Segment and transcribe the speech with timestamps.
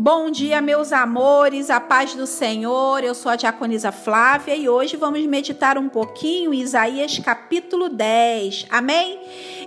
[0.00, 3.02] Bom dia, meus amores, a paz do Senhor.
[3.02, 8.66] Eu sou a diaconisa Flávia e hoje vamos meditar um pouquinho em Isaías capítulo 10.
[8.70, 9.18] Amém?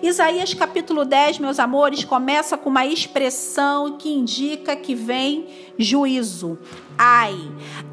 [0.02, 6.58] Isaías capítulo 10, meus amores, começa com uma expressão que indica que vem juízo.
[6.98, 7.36] Ai,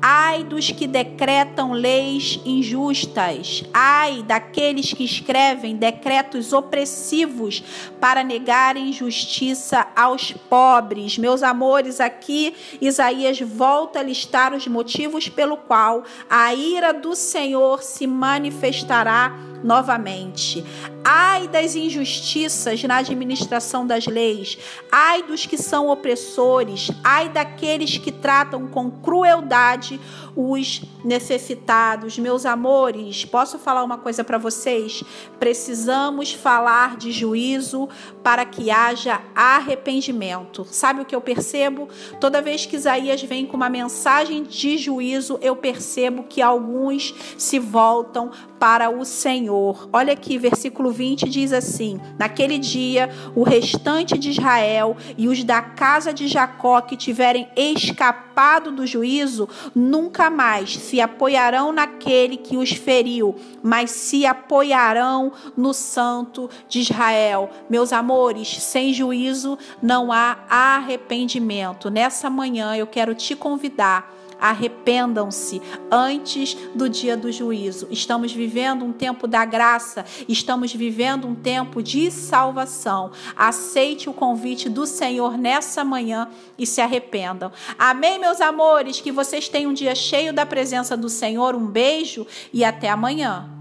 [0.01, 7.65] ai dos que decretam leis injustas, ai daqueles que escrevem decretos opressivos
[8.01, 11.19] para negarem justiça aos pobres.
[11.19, 17.83] Meus amores, aqui Isaías volta a listar os motivos pelo qual a ira do Senhor
[17.83, 20.65] se manifestará novamente.
[21.05, 24.59] Ai das injustiças na administração das leis,
[24.93, 29.99] ai dos que são opressores, ai daqueles que tratam com crueldade
[30.37, 32.19] os necessitados.
[32.19, 35.03] Meus amores, posso falar uma coisa para vocês?
[35.41, 37.89] Precisamos falar de juízo
[38.23, 40.65] para que haja arrependimento.
[40.71, 41.89] Sabe o que eu percebo?
[42.21, 47.59] Toda vez que Isaías vem com uma mensagem de juízo, eu percebo que alguns se
[47.59, 48.31] voltam
[48.61, 49.48] para o Senhor.
[49.93, 55.63] Olha aqui, versículo 20 diz assim: Naquele dia, o restante de Israel e os da
[55.63, 62.73] casa de Jacó que tiverem escapado do juízo, nunca mais se apoiarão naquele que os
[62.73, 67.51] feriu, mas se apoiarão no Santo de Israel.
[67.69, 71.91] Meus amores, sem juízo não há arrependimento.
[71.91, 75.61] Nessa manhã eu quero te convidar Arrependam-se
[75.91, 77.89] antes do dia do juízo.
[77.91, 83.11] Estamos vivendo um tempo da graça, estamos vivendo um tempo de salvação.
[83.37, 87.51] Aceite o convite do Senhor nessa manhã e se arrependam.
[87.79, 89.01] Amém, meus amores?
[89.01, 91.55] Que vocês tenham um dia cheio da presença do Senhor.
[91.55, 93.58] Um beijo e até amanhã.